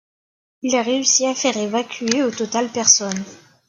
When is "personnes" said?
2.69-3.23